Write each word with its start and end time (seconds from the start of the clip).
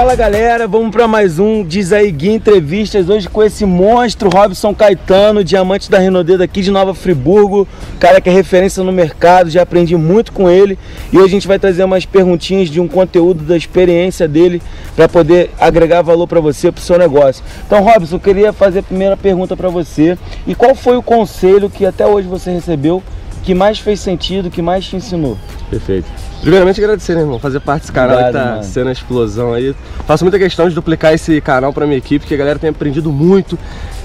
Fala 0.00 0.16
galera, 0.16 0.66
vamos 0.66 0.92
para 0.92 1.06
mais 1.06 1.38
um 1.38 1.62
Diz 1.62 1.92
aí 1.92 2.10
Gui 2.10 2.30
Entrevistas. 2.30 3.10
Hoje 3.10 3.28
com 3.28 3.42
esse 3.42 3.66
monstro 3.66 4.30
Robson 4.30 4.74
Caetano, 4.74 5.44
diamante 5.44 5.90
da 5.90 5.98
Renaudet 5.98 6.38
daqui 6.38 6.62
de 6.62 6.70
Nova 6.70 6.94
Friburgo. 6.94 7.68
Cara 7.98 8.18
que 8.18 8.30
é 8.30 8.32
referência 8.32 8.82
no 8.82 8.92
mercado, 8.92 9.50
já 9.50 9.60
aprendi 9.60 9.94
muito 9.98 10.32
com 10.32 10.48
ele. 10.48 10.78
E 11.12 11.18
hoje 11.18 11.26
a 11.26 11.30
gente 11.32 11.46
vai 11.46 11.58
trazer 11.58 11.84
umas 11.84 12.06
perguntinhas 12.06 12.70
de 12.70 12.80
um 12.80 12.88
conteúdo 12.88 13.44
da 13.44 13.54
experiência 13.54 14.26
dele 14.26 14.62
para 14.96 15.06
poder 15.06 15.50
agregar 15.60 16.00
valor 16.00 16.26
para 16.26 16.40
você, 16.40 16.72
para 16.72 16.80
o 16.80 16.82
seu 16.82 16.96
negócio. 16.96 17.44
Então, 17.66 17.82
Robson, 17.82 18.16
eu 18.16 18.20
queria 18.20 18.54
fazer 18.54 18.78
a 18.78 18.82
primeira 18.82 19.18
pergunta 19.18 19.54
para 19.54 19.68
você. 19.68 20.16
E 20.46 20.54
qual 20.54 20.74
foi 20.74 20.96
o 20.96 21.02
conselho 21.02 21.68
que 21.68 21.84
até 21.84 22.06
hoje 22.06 22.26
você 22.26 22.50
recebeu 22.50 23.02
que 23.42 23.54
mais 23.54 23.78
fez 23.78 24.00
sentido, 24.00 24.50
que 24.50 24.62
mais 24.62 24.84
te 24.84 24.96
ensinou? 24.96 25.36
Perfeito. 25.68 26.06
Primeiramente 26.40 26.80
agradecer, 26.80 27.14
né, 27.14 27.20
irmão? 27.20 27.38
Fazer 27.38 27.60
parte 27.60 27.82
desse 27.82 27.92
canal 27.92 28.16
Obrigado, 28.16 28.32
que 28.32 28.38
tá 28.38 28.50
mano. 28.52 28.64
sendo 28.64 28.88
a 28.88 28.92
explosão 28.92 29.52
aí. 29.52 29.74
Faço 30.06 30.24
muita 30.24 30.38
questão 30.38 30.68
de 30.68 30.74
duplicar 30.74 31.12
esse 31.12 31.40
canal 31.40 31.72
pra 31.72 31.86
minha 31.86 31.98
equipe, 31.98 32.26
que 32.26 32.34
a 32.34 32.36
galera 32.36 32.58
tem 32.58 32.70
aprendido 32.70 33.12
muito. 33.12 33.58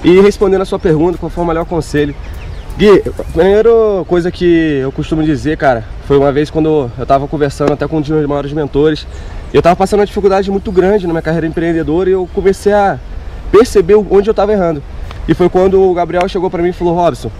E 0.04 0.20
respondendo 0.20 0.62
a 0.62 0.64
sua 0.64 0.78
pergunta, 0.78 1.18
qual 1.18 1.30
foi 1.30 1.44
o 1.44 1.46
melhor 1.46 1.64
conselho? 1.64 2.14
Gui, 2.78 3.02
a 3.18 3.24
primeira 3.32 3.70
coisa 4.06 4.30
que 4.30 4.80
eu 4.82 4.92
costumo 4.92 5.22
dizer, 5.22 5.56
cara, 5.56 5.82
foi 6.06 6.18
uma 6.18 6.30
vez 6.30 6.50
quando 6.50 6.90
eu 6.98 7.06
tava 7.06 7.26
conversando 7.26 7.72
até 7.72 7.88
com 7.88 7.96
um 7.96 8.00
dos 8.02 8.10
meus 8.10 8.26
maiores 8.26 8.52
mentores, 8.52 9.06
eu 9.52 9.62
tava 9.62 9.74
passando 9.74 10.00
uma 10.00 10.06
dificuldade 10.06 10.50
muito 10.50 10.70
grande 10.70 11.06
na 11.06 11.14
minha 11.14 11.22
carreira 11.22 11.46
empreendedora 11.46 12.10
e 12.10 12.12
eu 12.12 12.28
comecei 12.34 12.74
a 12.74 12.98
perceber 13.50 13.94
onde 13.94 14.28
eu 14.28 14.34
tava 14.34 14.52
errando. 14.52 14.82
E 15.26 15.32
foi 15.32 15.48
quando 15.48 15.80
o 15.80 15.94
Gabriel 15.94 16.28
chegou 16.28 16.50
para 16.50 16.62
mim 16.62 16.68
e 16.68 16.72
falou, 16.72 16.94
Robson, 16.94 17.30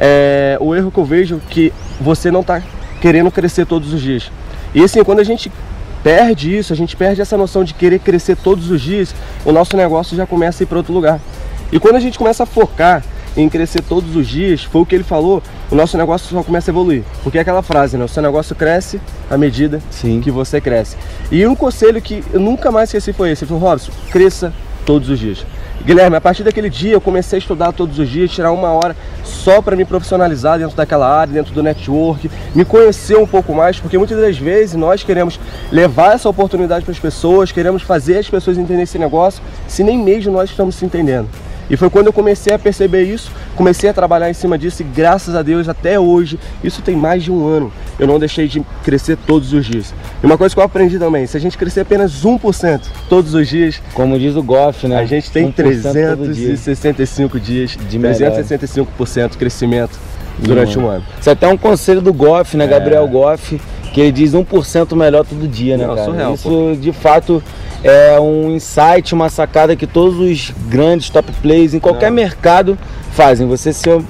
é, 0.00 0.56
o 0.60 0.74
erro 0.74 0.90
que 0.90 0.98
eu 0.98 1.04
vejo 1.04 1.36
é 1.36 1.52
que 1.52 1.72
você 2.00 2.30
não 2.30 2.42
tá 2.42 2.62
querendo 3.02 3.30
crescer 3.30 3.66
todos 3.66 3.92
os 3.92 4.00
dias. 4.00 4.32
E 4.74 4.82
assim, 4.82 5.04
quando 5.04 5.20
a 5.20 5.24
gente 5.24 5.52
perde 6.02 6.56
isso, 6.56 6.72
a 6.72 6.76
gente 6.76 6.96
perde 6.96 7.20
essa 7.20 7.36
noção 7.36 7.62
de 7.62 7.74
querer 7.74 7.98
crescer 7.98 8.36
todos 8.36 8.70
os 8.70 8.80
dias, 8.80 9.14
o 9.44 9.52
nosso 9.52 9.76
negócio 9.76 10.16
já 10.16 10.26
começa 10.26 10.62
a 10.62 10.64
ir 10.64 10.66
para 10.66 10.78
outro 10.78 10.94
lugar. 10.94 11.20
E 11.70 11.78
quando 11.78 11.96
a 11.96 12.00
gente 12.00 12.18
começa 12.18 12.44
a 12.44 12.46
focar 12.46 13.04
em 13.36 13.48
crescer 13.48 13.82
todos 13.82 14.16
os 14.16 14.26
dias, 14.26 14.64
foi 14.64 14.80
o 14.80 14.86
que 14.86 14.94
ele 14.94 15.04
falou, 15.04 15.42
o 15.70 15.74
nosso 15.74 15.96
negócio 15.96 16.28
só 16.28 16.42
começa 16.42 16.70
a 16.70 16.72
evoluir. 16.72 17.04
Porque 17.22 17.38
é 17.38 17.42
aquela 17.42 17.62
frase, 17.62 17.96
né? 17.96 18.04
O 18.04 18.08
seu 18.08 18.22
negócio 18.22 18.56
cresce 18.56 19.00
à 19.30 19.36
medida 19.36 19.80
Sim. 19.90 20.20
que 20.20 20.30
você 20.30 20.60
cresce. 20.60 20.96
E 21.30 21.46
um 21.46 21.54
conselho 21.54 22.00
que 22.00 22.24
eu 22.32 22.40
nunca 22.40 22.72
mais 22.72 22.88
esqueci 22.88 23.12
foi 23.12 23.30
esse. 23.30 23.44
Ele 23.44 23.50
falou, 23.50 23.70
Robson, 23.70 23.92
cresça 24.10 24.52
todos 24.84 25.08
os 25.08 25.18
dias. 25.18 25.46
Guilherme, 25.84 26.14
a 26.14 26.20
partir 26.20 26.42
daquele 26.42 26.68
dia 26.68 26.92
eu 26.92 27.00
comecei 27.00 27.38
a 27.38 27.40
estudar 27.40 27.72
todos 27.72 27.98
os 27.98 28.06
dias, 28.06 28.30
tirar 28.30 28.52
uma 28.52 28.70
hora 28.70 28.94
só 29.24 29.62
para 29.62 29.74
me 29.74 29.84
profissionalizar 29.86 30.58
dentro 30.58 30.76
daquela 30.76 31.08
área, 31.08 31.32
dentro 31.32 31.54
do 31.54 31.62
network, 31.62 32.30
me 32.54 32.66
conhecer 32.66 33.16
um 33.16 33.26
pouco 33.26 33.54
mais, 33.54 33.80
porque 33.80 33.96
muitas 33.96 34.20
das 34.20 34.36
vezes 34.36 34.74
nós 34.74 35.02
queremos 35.02 35.40
levar 35.72 36.14
essa 36.14 36.28
oportunidade 36.28 36.84
para 36.84 36.92
as 36.92 36.98
pessoas, 36.98 37.50
queremos 37.50 37.82
fazer 37.82 38.18
as 38.18 38.28
pessoas 38.28 38.58
entenderem 38.58 38.82
esse 38.82 38.98
negócio, 38.98 39.42
se 39.66 39.82
nem 39.82 39.96
mesmo 39.96 40.30
nós 40.30 40.50
estamos 40.50 40.74
se 40.74 40.84
entendendo. 40.84 41.28
E 41.70 41.76
foi 41.76 41.88
quando 41.88 42.08
eu 42.08 42.12
comecei 42.12 42.52
a 42.52 42.58
perceber 42.58 43.04
isso, 43.04 43.32
comecei 43.56 43.90
a 43.90 43.92
trabalhar 43.92 44.30
em 44.30 44.34
cima 44.34 44.56
disso 44.58 44.82
e 44.82 44.84
graças 44.84 45.34
a 45.34 45.42
Deus 45.42 45.68
até 45.68 45.98
hoje, 45.98 46.38
isso 46.62 46.82
tem 46.82 46.96
mais 46.96 47.22
de 47.22 47.30
um 47.30 47.46
ano, 47.46 47.72
eu 47.98 48.06
não 48.06 48.18
deixei 48.18 48.48
de 48.48 48.62
crescer 48.82 49.16
todos 49.26 49.52
os 49.52 49.66
dias. 49.66 49.94
E 50.22 50.26
uma 50.26 50.38
coisa 50.38 50.54
que 50.54 50.60
eu 50.60 50.64
aprendi 50.64 50.98
também, 50.98 51.26
se 51.26 51.36
a 51.36 51.40
gente 51.40 51.56
crescer 51.56 51.80
apenas 51.80 52.24
1% 52.24 52.80
todos 53.08 53.34
os 53.34 53.48
dias, 53.48 53.82
como 53.94 54.18
diz 54.18 54.36
o 54.36 54.42
Goff, 54.42 54.86
né? 54.86 54.98
A 54.98 55.04
gente 55.04 55.30
tem 55.30 55.50
365 55.50 57.40
dia. 57.40 57.66
dias 57.66 57.76
de 57.88 57.98
365% 57.98 59.36
crescimento 59.36 59.98
durante 60.38 60.78
um 60.78 60.88
ano. 60.88 61.04
Isso 61.20 61.28
é 61.28 61.32
até 61.32 61.46
um 61.46 61.56
conselho 61.56 62.00
do 62.00 62.12
Goff, 62.12 62.56
né, 62.56 62.64
é. 62.64 62.68
Gabriel 62.68 63.06
Goff, 63.08 63.60
que 63.92 64.00
ele 64.00 64.12
diz 64.12 64.32
1% 64.32 64.96
melhor 64.96 65.24
todo 65.24 65.46
dia, 65.48 65.76
né, 65.76 65.86
não, 65.86 65.94
cara? 65.94 66.06
Surreal, 66.06 66.34
Isso 66.34 66.48
pô. 66.48 66.76
de 66.80 66.92
fato 66.92 67.42
é 67.82 68.20
um 68.20 68.50
insight, 68.50 69.14
uma 69.14 69.28
sacada 69.28 69.74
que 69.74 69.86
todos 69.86 70.18
os 70.18 70.52
grandes 70.68 71.10
top 71.10 71.32
players 71.40 71.74
em 71.74 71.80
qualquer 71.80 72.10
Não. 72.10 72.16
mercado 72.16 72.78
fazem. 73.12 73.46
Você 73.46 73.72
ser 73.72 74.00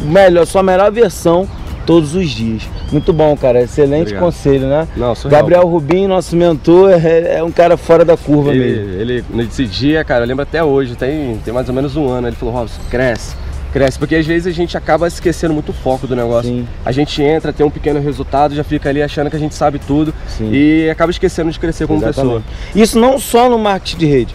melhor, 0.00 0.46
sua 0.46 0.62
melhor 0.62 0.90
versão 0.90 1.48
todos 1.86 2.14
os 2.14 2.30
dias. 2.30 2.62
Muito 2.92 3.12
bom, 3.12 3.36
cara. 3.36 3.62
Excelente 3.62 4.02
Obrigado. 4.02 4.22
conselho, 4.22 4.68
né? 4.68 4.88
Não, 4.96 5.14
Gabriel. 5.26 5.66
Rubim, 5.66 6.06
nosso 6.06 6.36
mentor, 6.36 6.90
é, 6.90 7.38
é, 7.38 7.42
um 7.42 7.50
cara 7.50 7.76
fora 7.76 8.04
da 8.04 8.16
curva 8.16 8.50
ele, 8.50 8.58
mesmo. 8.58 9.00
Ele, 9.00 9.24
nesse 9.30 9.66
dia, 9.66 10.04
cara, 10.04 10.24
eu 10.24 10.28
lembro 10.28 10.42
até 10.42 10.62
hoje, 10.62 10.94
tem, 10.96 11.38
tem 11.44 11.52
mais 11.52 11.68
ou 11.68 11.74
menos 11.74 11.96
um 11.96 12.08
ano, 12.08 12.28
ele 12.28 12.36
falou, 12.36 12.54
Robson, 12.54 12.80
cresce 12.90 13.34
cresce, 13.70 13.98
porque 13.98 14.14
às 14.16 14.26
vezes 14.26 14.46
a 14.46 14.50
gente 14.50 14.76
acaba 14.76 15.06
esquecendo 15.06 15.54
muito 15.54 15.70
o 15.70 15.72
foco 15.72 16.06
do 16.06 16.14
negócio. 16.14 16.50
Sim. 16.50 16.68
A 16.84 16.92
gente 16.92 17.22
entra, 17.22 17.52
tem 17.52 17.64
um 17.64 17.70
pequeno 17.70 18.00
resultado, 18.00 18.54
já 18.54 18.64
fica 18.64 18.88
ali 18.88 19.02
achando 19.02 19.30
que 19.30 19.36
a 19.36 19.38
gente 19.38 19.54
sabe 19.54 19.78
tudo 19.78 20.12
Sim. 20.26 20.50
e 20.52 20.90
acaba 20.90 21.10
esquecendo 21.10 21.50
de 21.50 21.58
crescer 21.58 21.86
como 21.86 22.00
Exatamente. 22.00 22.42
pessoa. 22.42 22.42
Isso 22.74 22.98
não 22.98 23.18
só 23.18 23.48
no 23.48 23.58
marketing 23.58 23.98
de 23.98 24.06
rede. 24.06 24.34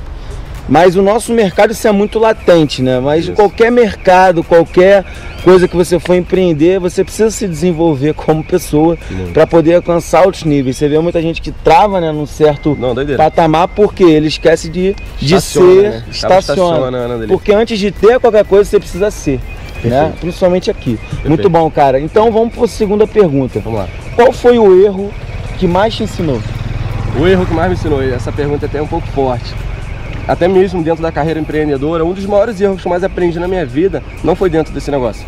Mas 0.68 0.96
o 0.96 1.02
nosso 1.02 1.32
mercado 1.32 1.72
isso 1.72 1.88
é 1.88 1.92
muito 1.92 2.18
latente, 2.18 2.82
né? 2.82 3.00
Mas 3.00 3.26
isso. 3.26 3.34
qualquer 3.34 3.72
mercado, 3.72 4.44
qualquer 4.44 5.06
coisa 5.44 5.68
que 5.68 5.76
você 5.76 6.00
for 6.00 6.16
empreender, 6.16 6.80
você 6.80 7.04
precisa 7.04 7.30
se 7.30 7.48
desenvolver 7.48 8.14
como 8.16 8.44
pessoa 8.44 8.98
para 9.34 9.46
poder 9.46 9.76
alcançar 9.76 10.26
outros 10.26 10.44
níveis. 10.44 10.78
Você 10.78 10.88
vê 10.88 10.98
muita 11.00 11.22
gente 11.22 11.42
que 11.42 11.52
trava, 11.52 12.02
né, 12.02 12.12
num 12.12 12.26
certo 12.26 12.76
Não, 12.80 12.96
patamar 13.16 13.68
porque 13.68 14.04
ele 14.04 14.28
esquece 14.28 14.68
de, 14.70 14.96
de 15.20 15.40
ser, 15.40 15.92
né? 15.92 16.04
estaciona. 16.10 17.28
Porque 17.28 17.54
antes 17.54 17.78
de 17.78 17.92
ter 17.92 18.20
qualquer 18.20 18.46
coisa, 18.46 18.68
você 18.70 18.80
precisa 18.80 19.12
ser. 19.12 19.40
Né? 19.84 20.14
Principalmente 20.20 20.72
aqui. 20.72 20.98
Perfeito. 20.98 21.28
Muito 21.30 21.50
bom, 21.50 21.70
cara. 21.70 22.00
Então 22.00 22.32
vamos 22.32 22.56
para 22.56 22.66
a 22.66 22.68
segunda 22.68 23.06
pergunta. 23.06 23.60
Vamos 23.60 23.80
lá. 23.80 23.88
Qual 24.16 24.34
foi 24.34 24.58
o 24.58 24.84
erro 24.84 25.14
que 25.60 25.68
mais 25.68 25.94
te 25.94 26.04
ensinou? 26.04 26.42
O 27.20 27.28
erro 27.28 27.46
que 27.46 27.54
mais 27.54 27.70
me 27.70 27.76
ensinou, 27.76 28.02
essa 28.02 28.32
pergunta 28.32 28.66
é 28.66 28.68
até 28.68 28.82
um 28.82 28.88
pouco 28.88 29.06
forte 29.10 29.54
até 30.28 30.48
mesmo 30.48 30.84
dentro 30.84 31.02
da 31.02 31.12
carreira 31.12 31.40
empreendedora, 31.40 32.04
um 32.04 32.14
dos 32.14 32.26
maiores 32.26 32.60
erros 32.60 32.82
que 32.82 32.88
eu 32.88 32.90
mais 32.90 33.04
aprendi 33.04 33.40
na 33.40 33.48
minha 33.48 33.66
vida 33.66 34.02
não 34.24 34.36
foi 34.36 34.50
dentro 34.50 34.74
desse 34.74 34.90
negócio. 34.90 35.26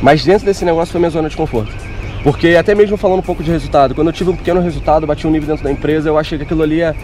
Mas 0.00 0.24
dentro 0.24 0.46
desse 0.46 0.64
negócio 0.64 0.92
foi 0.92 1.00
minha 1.00 1.10
zona 1.10 1.28
de 1.28 1.36
conforto. 1.36 1.72
Porque 2.22 2.48
até 2.56 2.74
mesmo 2.74 2.96
falando 2.96 3.20
um 3.20 3.22
pouco 3.22 3.42
de 3.42 3.50
resultado, 3.50 3.94
quando 3.94 4.08
eu 4.08 4.12
tive 4.12 4.30
um 4.30 4.36
pequeno 4.36 4.60
resultado, 4.60 5.06
bati 5.06 5.26
um 5.26 5.30
nível 5.30 5.48
dentro 5.48 5.64
da 5.64 5.70
empresa, 5.70 6.08
eu 6.08 6.18
achei 6.18 6.38
que 6.38 6.44
aquilo 6.44 6.62
ali 6.62 6.80
é 6.80 6.94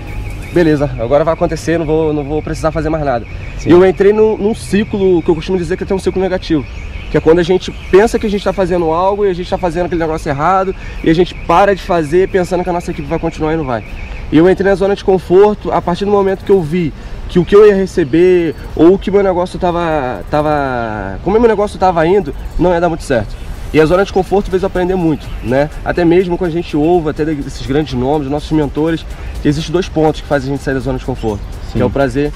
beleza, 0.52 0.88
agora 1.00 1.24
vai 1.24 1.34
acontecer, 1.34 1.78
não 1.78 1.84
vou, 1.84 2.12
não 2.12 2.22
vou 2.22 2.40
precisar 2.40 2.70
fazer 2.70 2.88
mais 2.88 3.04
nada. 3.04 3.26
Sim. 3.58 3.70
E 3.70 3.72
eu 3.72 3.84
entrei 3.84 4.12
num, 4.12 4.38
num, 4.38 4.54
ciclo 4.54 5.20
que 5.20 5.28
eu 5.28 5.34
costumo 5.34 5.58
dizer 5.58 5.76
que 5.76 5.92
é 5.92 5.96
um 5.96 5.98
ciclo 5.98 6.22
negativo. 6.22 6.64
Que 7.10 7.18
é 7.18 7.20
quando 7.20 7.40
a 7.40 7.42
gente 7.42 7.72
pensa 7.90 8.18
que 8.18 8.26
a 8.26 8.30
gente 8.30 8.40
está 8.40 8.52
fazendo 8.52 8.90
algo 8.92 9.24
e 9.24 9.28
a 9.28 9.32
gente 9.32 9.46
está 9.46 9.58
fazendo 9.58 9.86
aquele 9.86 10.00
negócio 10.00 10.28
errado 10.28 10.74
e 11.02 11.10
a 11.10 11.14
gente 11.14 11.34
para 11.34 11.74
de 11.74 11.82
fazer 11.82 12.28
pensando 12.28 12.62
que 12.62 12.70
a 12.70 12.72
nossa 12.72 12.92
equipe 12.92 13.06
vai 13.06 13.18
continuar 13.18 13.54
e 13.54 13.56
não 13.56 13.64
vai. 13.64 13.84
E 14.32 14.38
eu 14.38 14.48
entrei 14.48 14.70
na 14.70 14.76
zona 14.76 14.94
de 14.94 15.04
conforto 15.04 15.72
a 15.72 15.82
partir 15.82 16.04
do 16.04 16.10
momento 16.10 16.44
que 16.44 16.50
eu 16.50 16.62
vi 16.62 16.92
que 17.28 17.38
o 17.38 17.44
que 17.44 17.54
eu 17.54 17.66
ia 17.66 17.74
receber 17.74 18.54
ou 18.76 18.98
que 18.98 19.10
meu 19.10 19.22
negócio 19.22 19.58
tava, 19.58 20.22
tava 20.30 21.18
como 21.22 21.38
meu 21.38 21.48
negócio 21.48 21.76
estava 21.76 22.06
indo, 22.06 22.34
não 22.58 22.72
ia 22.72 22.80
dar 22.80 22.88
muito 22.88 23.04
certo. 23.04 23.34
E 23.72 23.80
a 23.80 23.86
zona 23.86 24.04
de 24.04 24.12
conforto 24.12 24.50
fez 24.50 24.62
eu 24.62 24.68
aprender 24.68 24.94
muito, 24.94 25.26
né? 25.42 25.68
Até 25.84 26.04
mesmo 26.04 26.38
quando 26.38 26.50
a 26.50 26.52
gente 26.52 26.76
ouve 26.76 27.10
até 27.10 27.24
desses 27.24 27.66
grandes 27.66 27.94
nomes, 27.94 28.28
nossos 28.30 28.52
mentores, 28.52 29.04
que 29.42 29.48
existem 29.48 29.72
dois 29.72 29.88
pontos 29.88 30.20
que 30.20 30.28
fazem 30.28 30.52
a 30.52 30.54
gente 30.54 30.62
sair 30.62 30.74
da 30.74 30.80
zona 30.80 30.96
de 30.96 31.04
conforto, 31.04 31.42
Sim. 31.66 31.72
que 31.72 31.82
é 31.82 31.84
o 31.84 31.90
prazer 31.90 32.32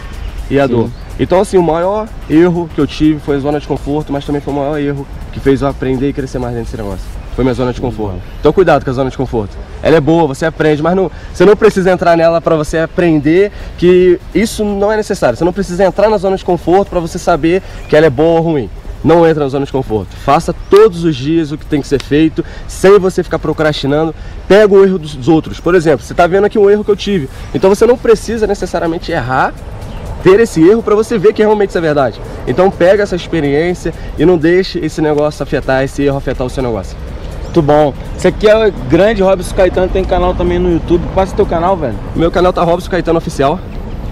e 0.51 0.59
a 0.59 0.67
Sim. 0.67 0.73
dor. 0.73 0.91
Então 1.21 1.41
assim, 1.41 1.57
o 1.57 1.63
maior 1.63 2.09
erro 2.29 2.69
que 2.75 2.81
eu 2.81 2.87
tive 2.87 3.21
foi 3.21 3.37
a 3.37 3.39
zona 3.39 3.61
de 3.61 3.69
conforto, 3.69 4.13
mas 4.13 4.25
também 4.25 4.41
foi 4.41 4.53
o 4.53 4.57
maior 4.57 4.81
erro 4.81 5.07
que 5.33 5.39
fez 5.39 5.63
eu 5.63 5.69
aprender 5.69 6.09
e 6.09 6.13
crescer 6.13 6.41
mais 6.41 6.55
dentro 6.55 6.73
desse 6.73 6.83
negócio. 6.83 7.18
Foi 7.39 7.45
minha 7.45 7.55
zona 7.55 7.73
de 7.73 7.81
conforto. 7.81 8.19
Então 8.41 8.53
cuidado 8.53 8.85
com 8.85 8.91
a 8.91 8.93
zona 8.93 9.11
de 9.11 9.17
conforto. 9.17 9.57
Ela 9.81 9.99
é 9.99 10.01
boa, 10.01 10.27
você 10.27 10.45
aprende, 10.45 10.83
mas 10.83 10.97
não, 10.97 11.09
você 11.33 11.45
não 11.45 11.55
precisa 11.55 11.89
entrar 11.89 12.17
nela 12.17 12.41
para 12.41 12.57
você 12.57 12.79
aprender 12.79 13.53
que 13.79 14.19
isso 14.35 14.65
não 14.65 14.91
é 14.91 14.97
necessário. 14.97 15.39
Você 15.39 15.45
não 15.45 15.53
precisa 15.53 15.85
entrar 15.85 16.11
na 16.11 16.19
zona 16.19 16.37
de 16.37 16.45
conforto 16.45 16.89
para 16.89 16.99
você 16.99 17.17
saber 17.17 17.63
que 17.89 17.95
ela 17.95 18.07
é 18.07 18.11
boa 18.11 18.41
ou 18.41 18.45
ruim. 18.45 18.71
Não 19.05 19.25
entra 19.25 19.45
na 19.45 19.51
zona 19.51 19.65
de 19.65 19.71
conforto. 19.71 20.17
Faça 20.17 20.53
todos 20.69 21.05
os 21.05 21.15
dias 21.15 21.53
o 21.53 21.57
que 21.57 21.65
tem 21.65 21.81
que 21.81 21.87
ser 21.87 22.03
feito, 22.03 22.45
sem 22.67 22.99
você 22.99 23.23
ficar 23.23 23.39
procrastinando. 23.39 24.13
Pega 24.49 24.75
o 24.75 24.85
erro 24.85 24.99
dos 24.99 25.29
outros. 25.29 25.61
Por 25.61 25.77
exemplo, 25.77 26.05
você 26.05 26.15
está 26.15 26.27
vendo 26.27 26.45
aqui 26.45 26.59
um 26.59 26.69
erro 26.69 26.83
que 26.83 26.91
eu 26.91 26.97
tive. 26.97 27.29
Então 27.55 27.71
você 27.73 27.87
não 27.87 27.97
precisa 27.97 28.49
necessariamente 28.49 29.13
errar 29.13 29.55
ter 30.25 30.41
esse 30.41 30.61
erro 30.61 30.83
para 30.83 30.97
você 30.97 31.17
ver 31.17 31.33
que 31.33 31.43
realmente 31.43 31.69
isso 31.69 31.79
é 31.79 31.83
verdade. 31.83 32.21
Então 32.49 32.69
pega 32.69 33.05
essa 33.05 33.15
experiência 33.15 33.95
e 34.19 34.25
não 34.27 34.37
deixe 34.37 34.85
esse 34.85 35.01
negócio 35.01 35.41
afetar, 35.41 35.85
esse 35.85 36.03
erro 36.03 36.17
afetar 36.17 36.45
o 36.45 36.51
seu 36.51 36.65
negócio. 36.65 36.97
Muito 37.49 37.63
bom. 37.63 37.95
Esse 38.17 38.29
aqui 38.29 38.47
é 38.47 38.69
o 38.69 38.73
grande 38.89 39.23
Robson 39.23 39.55
Caetano, 39.55 39.89
tem 39.89 40.05
canal 40.05 40.35
também 40.35 40.59
no 40.59 40.71
YouTube. 40.71 41.03
Passa 41.15 41.33
o 41.33 41.37
teu 41.37 41.47
canal, 41.47 41.77
velho. 41.77 41.95
meu 42.15 42.31
canal 42.31 42.53
tá 42.53 42.63
Robson 42.63 42.91
Caetano 42.91 43.19
Oficial. 43.19 43.59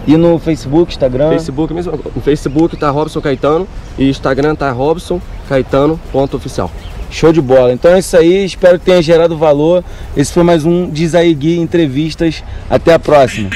E 0.06 0.16
no 0.16 0.38
Facebook, 0.38 0.92
Instagram? 0.92 1.30
Facebook 1.30 1.74
mesmo. 1.74 1.92
No 2.14 2.22
Facebook 2.22 2.76
tá 2.76 2.88
Robson 2.90 3.20
Caetano 3.20 3.68
e 3.98 4.08
Instagram 4.08 4.54
tá 4.54 4.70
Robson 4.70 5.20
Caetano 5.48 6.00
ponto 6.12 6.36
oficial. 6.36 6.70
Show 7.10 7.32
de 7.32 7.40
bola. 7.40 7.72
Então 7.72 7.92
é 7.92 7.98
isso 7.98 8.16
aí, 8.16 8.44
espero 8.44 8.78
que 8.78 8.84
tenha 8.84 9.02
gerado 9.02 9.36
valor. 9.36 9.84
Esse 10.16 10.32
foi 10.32 10.42
mais 10.42 10.64
um 10.64 10.88
Diz 10.88 11.12
Gui 11.12 11.58
Entrevistas. 11.58 12.42
Até 12.70 12.94
a 12.94 12.98
próxima. 12.98 13.50